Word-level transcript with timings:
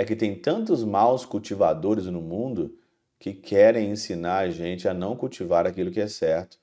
é 0.00 0.04
que 0.04 0.16
tem 0.16 0.34
tantos 0.34 0.82
maus 0.82 1.26
cultivadores 1.26 2.06
no 2.06 2.22
mundo 2.22 2.74
que 3.18 3.34
querem 3.34 3.90
ensinar 3.90 4.38
a 4.38 4.48
gente 4.48 4.88
a 4.88 4.94
não 4.94 5.14
cultivar 5.14 5.66
aquilo 5.66 5.90
que 5.90 6.00
é 6.00 6.08
certo. 6.08 6.56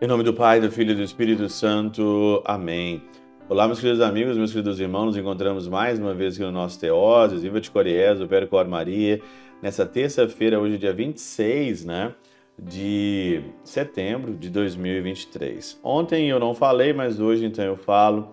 Em 0.00 0.06
nome 0.06 0.24
do 0.24 0.32
Pai, 0.32 0.58
do 0.58 0.72
Filho 0.72 0.92
e 0.92 0.94
do 0.94 1.02
Espírito 1.02 1.50
Santo. 1.50 2.42
Amém. 2.46 3.02
Olá, 3.46 3.66
meus 3.66 3.78
queridos 3.78 4.00
amigos, 4.00 4.38
meus 4.38 4.52
queridos 4.52 4.80
irmãos, 4.80 5.04
nos 5.04 5.16
encontramos 5.18 5.68
mais 5.68 5.98
uma 5.98 6.14
vez 6.14 6.36
aqui 6.36 6.44
no 6.44 6.50
nosso 6.50 6.80
Teoses, 6.80 7.42
Viva 7.42 7.60
de 7.60 7.70
Coriés, 7.70 8.22
o 8.22 8.26
Percor 8.26 8.66
Maria, 8.66 9.20
nessa 9.60 9.84
terça-feira, 9.84 10.58
hoje 10.58 10.78
dia 10.78 10.94
26, 10.94 11.84
né, 11.84 12.14
de 12.62 13.42
setembro 13.64 14.34
de 14.34 14.48
2023. 14.48 15.80
Ontem 15.82 16.28
eu 16.28 16.38
não 16.38 16.54
falei, 16.54 16.92
mas 16.92 17.20
hoje 17.20 17.44
então 17.44 17.64
eu 17.64 17.76
falo. 17.76 18.32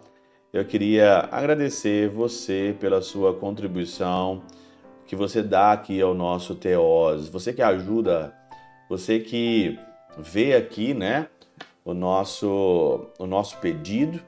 Eu 0.51 0.65
queria 0.65 1.27
agradecer 1.31 2.09
você 2.09 2.75
pela 2.79 3.01
sua 3.01 3.33
contribuição 3.33 4.41
que 5.05 5.15
você 5.15 5.41
dá 5.41 5.71
aqui 5.71 6.01
ao 6.01 6.13
nosso 6.13 6.55
Teoses, 6.55 7.29
você 7.29 7.51
que 7.51 7.61
ajuda, 7.61 8.33
você 8.87 9.19
que 9.19 9.77
vê 10.17 10.55
aqui, 10.55 10.93
né, 10.93 11.27
o 11.83 11.93
nosso, 11.93 13.07
o 13.17 13.25
nosso 13.25 13.57
pedido 13.57 14.19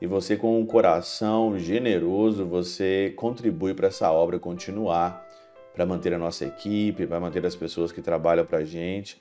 e 0.00 0.06
você, 0.06 0.36
com 0.36 0.60
um 0.60 0.64
coração 0.64 1.58
generoso, 1.58 2.46
você 2.46 3.12
contribui 3.16 3.74
para 3.74 3.88
essa 3.88 4.10
obra 4.12 4.38
continuar, 4.38 5.26
para 5.74 5.84
manter 5.84 6.14
a 6.14 6.18
nossa 6.18 6.44
equipe, 6.44 7.06
para 7.06 7.18
manter 7.18 7.44
as 7.44 7.56
pessoas 7.56 7.90
que 7.90 8.00
trabalham 8.00 8.46
para 8.46 8.58
a 8.58 8.64
gente. 8.64 9.20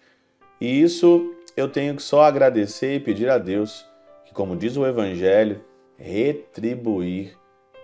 E 0.59 0.81
isso 0.81 1.33
eu 1.55 1.67
tenho 1.69 1.95
que 1.95 2.01
só 2.01 2.23
agradecer 2.23 2.95
e 2.95 2.99
pedir 2.99 3.29
a 3.29 3.37
Deus 3.37 3.85
que, 4.25 4.33
como 4.33 4.55
diz 4.55 4.77
o 4.77 4.85
Evangelho, 4.85 5.61
retribuir 5.97 7.37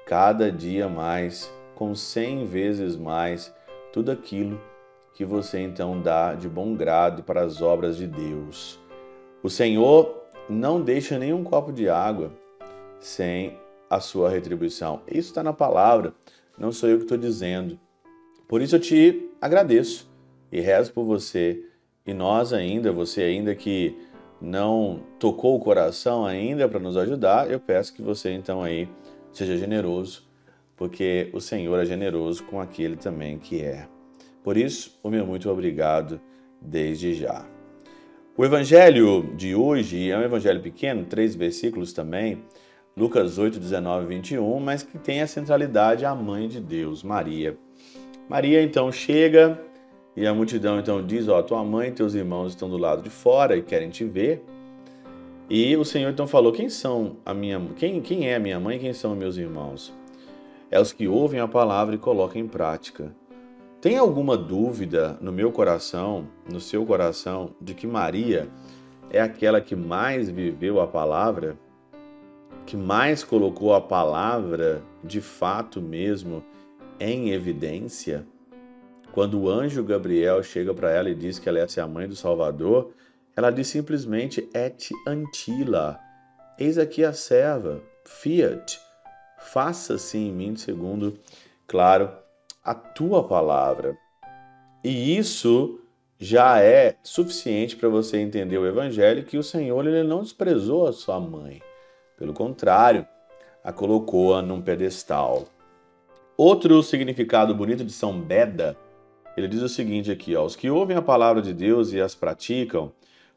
cada 0.05 0.52
dia 0.52 0.88
mais, 0.88 1.51
com 1.75 1.95
cem 1.95 2.45
vezes 2.45 2.95
mais, 2.95 3.53
tudo 3.91 4.11
aquilo 4.11 4.59
que 5.13 5.23
você 5.23 5.59
então 5.59 6.01
dá 6.01 6.33
de 6.33 6.49
bom 6.49 6.75
grado 6.75 7.23
para 7.23 7.41
as 7.41 7.61
obras 7.61 7.97
de 7.97 8.07
Deus. 8.07 8.79
O 9.41 9.49
Senhor 9.49 10.23
não 10.49 10.81
deixa 10.81 11.19
nenhum 11.19 11.44
copo 11.44 11.71
de 11.71 11.88
água 11.88 12.31
sem 12.99 13.57
a 13.89 13.99
sua 13.99 14.29
retribuição. 14.29 15.01
Isso 15.07 15.29
está 15.29 15.44
na 15.44 15.53
palavra, 15.53 16.13
não 16.57 16.71
sou 16.71 16.89
eu 16.89 16.97
que 16.97 17.03
estou 17.03 17.17
dizendo. 17.17 17.79
Por 18.47 18.61
isso 18.61 18.75
eu 18.75 18.79
te 18.79 19.29
agradeço 19.39 20.09
e 20.51 20.59
rezo 20.59 20.91
por 20.94 21.03
você. 21.03 21.63
E 22.05 22.13
nós 22.13 22.51
ainda, 22.51 22.91
você 22.91 23.21
ainda 23.21 23.55
que 23.55 23.97
não 24.41 24.99
tocou 25.17 25.55
o 25.55 25.59
coração 25.59 26.25
ainda 26.25 26.67
para 26.67 26.79
nos 26.79 26.97
ajudar, 26.97 27.49
eu 27.49 27.59
peço 27.59 27.93
que 27.93 28.01
você 28.01 28.31
então 28.31 28.61
aí 28.61 28.89
seja 29.31 29.57
generoso, 29.57 30.23
porque 30.75 31.29
o 31.33 31.39
Senhor 31.39 31.79
é 31.79 31.85
generoso 31.85 32.43
com 32.43 32.59
aquele 32.59 32.97
também 32.97 33.39
que 33.39 33.61
é. 33.61 33.87
Por 34.43 34.57
isso, 34.57 34.99
o 35.01 35.09
meu 35.09 35.25
muito 35.25 35.49
obrigado 35.49 36.19
desde 36.61 37.13
já. 37.13 37.45
O 38.35 38.43
evangelho 38.43 39.33
de 39.38 39.55
hoje 39.55 40.09
é 40.11 40.17
um 40.17 40.23
evangelho 40.23 40.61
pequeno, 40.61 41.05
três 41.05 41.35
versículos 41.35 41.93
também, 41.93 42.43
Lucas 42.97 43.38
8, 43.38 43.59
19 43.59 44.05
e 44.05 44.07
21, 44.09 44.59
mas 44.59 44.83
que 44.83 44.97
tem 44.97 45.21
a 45.21 45.27
centralidade 45.27 46.03
a 46.03 46.13
mãe 46.13 46.47
de 46.47 46.59
Deus, 46.59 47.01
Maria. 47.01 47.57
Maria 48.27 48.61
então 48.61 48.91
chega 48.91 49.59
e 50.16 50.25
a 50.25 50.33
multidão 50.33 50.80
então 50.80 51.06
diz: 51.06 51.28
Ó, 51.28 51.42
tua 51.42 51.64
mãe 51.64 51.89
e 51.89 51.92
teus 51.92 52.14
irmãos 52.14 52.50
estão 52.50 52.69
do 52.69 52.78
lado 52.78 53.02
de 53.02 53.09
fora 53.09 53.56
e 53.56 53.61
querem 53.61 53.89
te 53.89 54.03
ver. 54.03 54.44
E 55.50 55.75
o 55.75 55.83
Senhor 55.83 56.09
então 56.09 56.28
falou: 56.28 56.52
Quem 56.52 56.69
são 56.69 57.17
a 57.25 57.33
minha 57.33 57.61
quem, 57.75 58.02
quem 58.02 58.28
é 58.28 58.36
a 58.36 58.39
minha 58.39 58.59
mãe 58.59 58.78
e 58.78 58.80
quem 58.80 58.94
são 58.94 59.16
meus 59.16 59.38
irmãos? 59.38 59.94
É 60.72 60.79
os 60.79 60.91
que 60.91 61.07
ouvem 61.07 61.40
a 61.40 61.47
palavra 61.47 61.96
e 61.96 62.00
colocam 62.00 62.41
em 62.41 62.47
prática. 62.47 63.16
Tem 63.79 63.97
alguma 63.97 64.38
dúvida 64.38 65.18
no 65.22 65.31
meu 65.31 65.52
coração, 65.52 66.28
no 66.50 66.59
seu 66.59 66.85
coração, 66.85 67.52
de 67.59 67.73
que 67.73 67.85
Maria 67.85 68.47
é 69.09 69.19
aquela 69.19 69.59
que 69.59 69.75
mais 69.75 70.29
viveu 70.29 70.79
a 70.79 70.88
palavra? 70.88 71.57
que 72.66 72.78
mais 72.78 73.23
colocou 73.23 73.73
a 73.73 73.81
palavra 73.81 74.81
de 75.03 75.22
fato 75.22 75.81
mesmo 75.81 76.44
em 77.00 77.31
evidência, 77.31 78.25
quando 79.13 79.40
o 79.40 79.47
anjo 79.47 79.84
Gabriel 79.84 80.41
chega 80.41 80.74
para 80.74 80.90
ela 80.90 81.07
e 81.07 81.13
diz 81.13 81.38
que 81.38 81.47
ela 81.47 81.59
é 81.59 81.79
a 81.79 81.88
mãe 81.88 82.07
do 82.07 82.16
Salvador, 82.16 82.91
ela 83.35 83.51
diz 83.51 83.68
simplesmente 83.68 84.50
et 84.56 84.90
antila, 85.07 86.00
eis 86.57 86.79
aqui 86.79 87.06
a 87.06 87.13
serva, 87.13 87.79
fiat, 88.03 88.79
faça-se 89.38 90.18
em 90.18 90.31
mim 90.31 90.56
segundo, 90.56 91.19
claro, 91.68 92.12
a 92.63 92.73
tua 92.73 93.23
palavra. 93.28 93.96
E 94.84 95.16
isso 95.16 95.79
já 96.18 96.59
é 96.59 96.96
suficiente 97.03 97.75
para 97.75 97.90
você 97.90 98.18
entender 98.18 98.57
o 98.57 98.66
evangelho 98.66 99.25
que 99.25 99.38
o 99.38 99.44
Senhor 99.44 99.85
ele 99.85 100.02
não 100.02 100.23
desprezou 100.23 100.88
a 100.88 100.94
sua 100.94 101.19
mãe. 101.19 101.62
Pelo 102.18 102.34
contrário, 102.34 103.06
a 103.63 103.72
colocou-a 103.72 104.41
num 104.41 104.59
pedestal. 104.59 105.46
Outro 106.35 106.81
significado 106.81 107.53
bonito 107.53 107.84
de 107.85 107.91
São 107.91 108.19
Beda, 108.19 108.75
ele 109.35 109.47
diz 109.47 109.61
o 109.61 109.69
seguinte 109.69 110.11
aqui, 110.11 110.35
ó, 110.35 110.45
os 110.45 110.55
que 110.55 110.69
ouvem 110.69 110.95
a 110.95 111.01
palavra 111.01 111.41
de 111.41 111.53
Deus 111.53 111.91
e 111.91 111.99
as 111.99 112.13
praticam, 112.13 112.91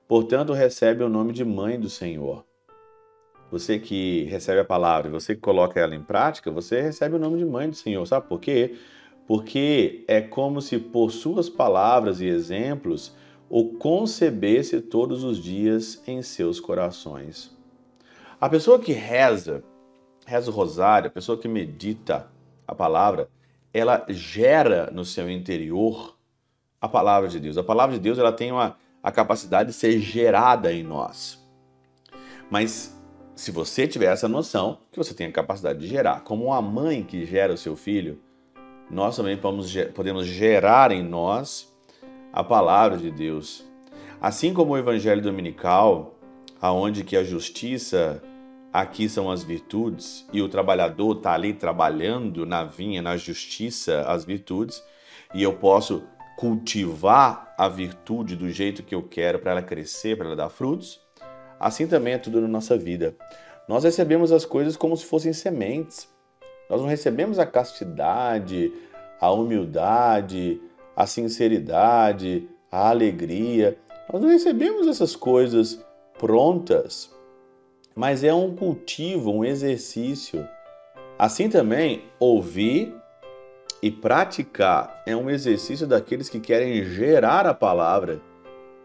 portanto 0.07 0.53
recebem 0.53 1.07
o 1.07 1.11
nome 1.11 1.33
de 1.33 1.45
mãe 1.45 1.79
do 1.79 1.89
Senhor. 1.89 2.45
Você 3.51 3.79
que 3.79 4.25
recebe 4.25 4.61
a 4.61 4.65
palavra 4.65 5.09
e 5.09 5.13
você 5.13 5.35
que 5.35 5.41
coloca 5.41 5.79
ela 5.79 5.95
em 5.95 6.03
prática, 6.03 6.51
você 6.51 6.81
recebe 6.81 7.15
o 7.15 7.19
nome 7.19 7.39
de 7.39 7.45
mãe 7.45 7.71
do 7.71 7.77
Senhor. 7.77 8.05
Sabe 8.07 8.29
por 8.29 8.41
quê? 8.41 8.75
Porque 9.27 10.05
é 10.09 10.21
como 10.21 10.61
se 10.61 10.79
por 10.79 11.11
suas 11.11 11.49
palavras 11.49 12.21
e 12.21 12.27
exemplos 12.27 13.15
o 13.49 13.75
concebesse 13.75 14.81
todos 14.81 15.23
os 15.23 15.39
dias 15.39 16.03
em 16.07 16.21
seus 16.23 16.59
corações. 16.59 17.57
A 18.41 18.49
pessoa 18.49 18.79
que 18.79 18.93
reza, 18.93 19.63
reza 20.27 20.51
o 20.51 20.55
rosário, 20.55 21.09
a 21.09 21.13
pessoa 21.13 21.39
que 21.39 21.49
medita 21.49 22.29
a 22.67 22.75
palavra, 22.75 23.29
ela 23.73 24.05
gera 24.09 24.91
no 24.93 25.05
seu 25.05 25.31
interior 25.31 26.17
a 26.81 26.89
palavra 26.89 27.29
de 27.29 27.41
Deus. 27.41 27.59
A 27.59 27.63
palavra 27.63 27.97
de 27.97 28.01
Deus 28.01 28.19
ela 28.19 28.33
tem 28.33 28.53
uma, 28.53 28.77
a 29.03 29.11
capacidade 29.11 29.71
de 29.71 29.75
ser 29.75 29.99
gerada 30.01 30.73
em 30.73 30.83
nós. 30.83 31.45
Mas 32.51 32.97
se 33.35 33.51
você 33.51 33.87
tiver 33.87 34.13
essa 34.13 34.29
noção, 34.29 34.79
que 34.91 34.99
você 34.99 35.13
tem 35.13 35.27
a 35.27 35.33
capacidade 35.33 35.79
de 35.79 35.87
gerar, 35.87 36.21
como 36.21 36.47
uma 36.47 36.63
mãe 36.63 37.03
que 37.03 37.27
gera 37.27 37.53
o 37.53 37.59
seu 37.59 37.77
filho, 37.77 38.19
nós 38.91 39.17
também 39.17 39.37
podemos, 39.37 40.27
gerar 40.27 40.93
em 40.93 41.03
nós 41.03 41.75
a 42.33 42.43
palavra 42.43 42.97
de 42.97 43.11
Deus. 43.11 43.65
Assim 44.21 44.55
como 44.55 44.73
o 44.73 44.79
evangelho 44.79 45.21
dominical 45.21 46.15
aonde 46.61 47.05
que 47.05 47.17
a 47.17 47.25
justiça 47.25 48.23
aqui 48.81 49.09
são 49.09 49.31
as 49.31 49.43
virtudes 49.43 50.27
e 50.35 50.43
o 50.43 50.51
trabalhador 50.51 51.17
está 51.17 51.33
ali 51.33 51.55
trabalhando 51.55 52.45
na 52.45 52.63
vinha, 52.63 53.01
na 53.01 53.17
justiça, 53.17 54.03
as 54.03 54.23
virtudes, 54.23 54.85
e 55.35 55.43
eu 55.43 55.55
posso 55.55 56.03
cultivar 56.37 57.55
a 57.57 57.69
virtude 57.69 58.37
do 58.37 58.51
jeito 58.51 58.83
que 58.83 58.95
eu 58.95 59.03
quero 59.03 59.39
para 59.39 59.53
ela 59.53 59.63
crescer, 59.63 60.15
para 60.19 60.27
ela 60.27 60.37
dar 60.37 60.51
frutos. 60.51 61.01
Assim 61.59 61.87
também 61.87 62.13
é 62.13 62.19
tudo 62.19 62.39
na 62.39 62.49
nossa 62.49 62.77
vida. 62.77 63.17
Nós 63.67 63.83
recebemos 63.83 64.31
as 64.31 64.45
coisas 64.45 64.77
como 64.77 64.95
se 64.95 65.07
fossem 65.07 65.33
sementes. 65.33 66.07
Nós 66.69 66.79
não 66.79 66.87
recebemos 66.87 67.39
a 67.39 67.47
castidade, 67.47 68.71
a 69.19 69.31
humildade, 69.31 70.61
a 70.95 71.07
sinceridade, 71.07 72.47
a 72.71 72.91
alegria. 72.91 73.79
Nós 74.13 74.21
não 74.21 74.29
recebemos 74.29 74.87
essas 74.87 75.17
coisas 75.17 75.83
prontas, 76.19 77.16
mas 77.97 78.23
é 78.23 78.33
um 78.35 78.55
cultivo, 78.55 79.33
um 79.33 79.43
exercício. 79.43 80.47
Assim 81.19 81.49
também, 81.49 82.05
ouvir 82.21 82.95
e 83.83 83.91
praticar 83.91 85.03
é 85.07 85.17
um 85.17 85.31
exercício 85.31 85.87
daqueles 85.87 86.29
que 86.29 86.39
querem 86.39 86.85
gerar 86.85 87.47
a 87.47 87.55
palavra. 87.55 88.21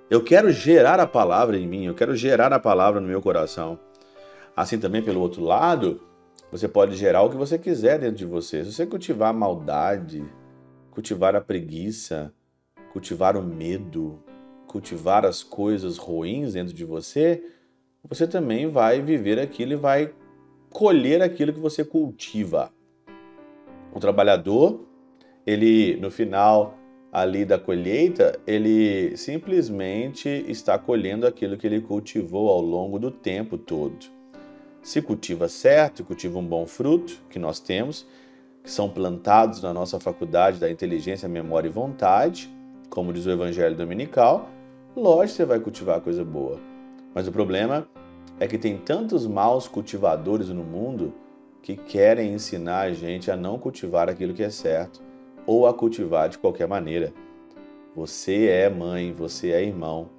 Eu 0.09 0.23
quero 0.23 0.49
gerar 0.49 0.97
a 1.01 1.05
palavra 1.05 1.57
em 1.57 1.67
mim, 1.67 1.85
eu 1.85 1.93
quero 1.93 2.15
gerar 2.15 2.53
a 2.53 2.59
palavra 2.59 3.01
no 3.01 3.07
meu 3.07 3.21
coração. 3.21 3.77
Assim 4.55 4.79
também, 4.79 5.01
pelo 5.01 5.19
outro 5.19 5.43
lado, 5.43 6.01
você 6.49 6.67
pode 6.67 6.95
gerar 6.95 7.21
o 7.21 7.29
que 7.29 7.37
você 7.37 7.57
quiser 7.57 7.99
dentro 7.99 8.15
de 8.15 8.25
você. 8.25 8.63
Se 8.63 8.71
você 8.71 8.85
cultivar 8.85 9.31
a 9.31 9.33
maldade, 9.33 10.23
cultivar 10.89 11.35
a 11.35 11.41
preguiça, 11.41 12.33
cultivar 12.93 13.35
o 13.35 13.43
medo, 13.43 14.23
cultivar 14.67 15.25
as 15.25 15.43
coisas 15.43 15.97
ruins 15.97 16.53
dentro 16.53 16.73
de 16.73 16.85
você, 16.85 17.43
você 18.07 18.27
também 18.27 18.69
vai 18.69 19.01
viver 19.01 19.39
aquilo 19.39 19.73
e 19.73 19.75
vai 19.75 20.13
colher 20.69 21.21
aquilo 21.21 21.53
que 21.53 21.59
você 21.59 21.83
cultiva. 21.83 22.71
O 23.93 23.99
trabalhador, 23.99 24.81
ele 25.45 25.97
no 25.97 26.09
final 26.09 26.77
ali 27.11 27.43
da 27.43 27.59
colheita, 27.59 28.39
ele 28.47 29.15
simplesmente 29.17 30.29
está 30.47 30.77
colhendo 30.77 31.27
aquilo 31.27 31.57
que 31.57 31.67
ele 31.67 31.81
cultivou 31.81 32.49
ao 32.49 32.61
longo 32.61 32.97
do 32.97 33.11
tempo 33.11 33.57
todo. 33.57 34.05
Se 34.81 35.01
cultiva 35.01 35.47
certo, 35.49 36.05
cultiva 36.05 36.39
um 36.39 36.45
bom 36.45 36.65
fruto, 36.65 37.21
que 37.29 37.37
nós 37.37 37.59
temos, 37.59 38.07
que 38.63 38.71
são 38.71 38.89
plantados 38.89 39.61
na 39.61 39.73
nossa 39.73 39.99
faculdade 39.99 40.59
da 40.59 40.71
inteligência, 40.71 41.27
memória 41.27 41.67
e 41.67 41.71
vontade, 41.71 42.49
como 42.89 43.11
diz 43.11 43.25
o 43.25 43.31
Evangelho 43.31 43.75
Dominical, 43.75 44.49
lógico 44.95 45.31
que 45.31 45.37
você 45.37 45.45
vai 45.45 45.59
cultivar 45.59 46.01
coisa 46.01 46.23
boa. 46.23 46.70
Mas 47.13 47.27
o 47.27 47.31
problema 47.31 47.87
é 48.39 48.47
que 48.47 48.57
tem 48.57 48.77
tantos 48.77 49.27
maus 49.27 49.67
cultivadores 49.67 50.49
no 50.49 50.63
mundo 50.63 51.13
que 51.61 51.75
querem 51.75 52.33
ensinar 52.33 52.81
a 52.81 52.93
gente 52.93 53.29
a 53.29 53.37
não 53.37 53.59
cultivar 53.59 54.09
aquilo 54.09 54.33
que 54.33 54.43
é 54.43 54.49
certo 54.49 55.01
ou 55.45 55.67
a 55.67 55.73
cultivar 55.73 56.29
de 56.29 56.37
qualquer 56.37 56.67
maneira. 56.67 57.13
Você 57.95 58.47
é 58.47 58.69
mãe, 58.69 59.11
você 59.11 59.51
é 59.51 59.63
irmão, 59.63 60.09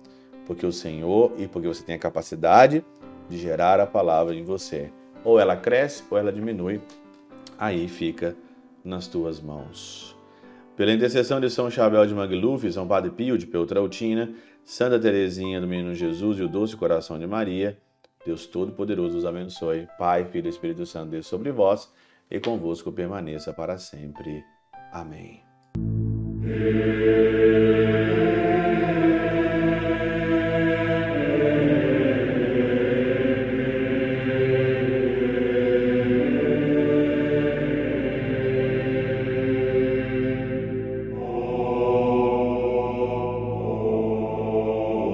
porque 0.47 0.67
o 0.67 0.73
Senhor 0.73 1.33
e 1.39 1.49
porque 1.49 1.69
você 1.69 1.83
tem 1.83 1.95
a 1.95 1.99
capacidade 1.99 2.85
de 3.29 3.39
gerar 3.39 3.81
a 3.81 3.87
palavra 3.87 4.35
em 4.35 4.45
você. 4.45 4.93
Ou 5.25 5.39
ela 5.39 5.57
cresce 5.57 6.05
ou 6.11 6.19
ela 6.19 6.33
diminui. 6.33 6.81
Aí 7.59 7.89
fica 7.89 8.37
nas 8.85 9.07
tuas 9.07 9.41
mãos. 9.41 10.17
Pela 10.77 10.93
intercessão 10.93 11.41
de 11.41 11.51
São 11.51 11.71
Chabel 11.71 12.07
de 12.07 12.15
Magluf, 12.15 12.71
São 12.73 12.87
Padre 12.87 13.11
Pio 13.11 13.37
de 13.37 13.47
Peltrautina, 13.47 14.33
Santa 14.65 14.99
Teresinha 14.99 15.61
do 15.61 15.67
Menino 15.67 15.95
Jesus 15.95 16.39
e 16.39 16.43
o 16.43 16.49
Doce 16.49 16.77
Coração 16.77 17.19
de 17.19 17.27
Maria, 17.27 17.79
Deus 18.25 18.47
Todo-Poderoso 18.47 19.19
os 19.19 19.27
abençoe. 19.27 19.89
Pai, 19.99 20.25
Filho 20.25 20.47
e 20.47 20.51
Espírito 20.51 20.87
Santo, 20.87 21.11
Deus 21.11 21.27
sobre 21.27 21.51
vós 21.51 21.93
e 22.31 22.41
convosco 22.41 22.93
permaneça 22.93 23.53
para 23.53 23.77
sempre. 23.79 24.43
Amém. 24.93 25.43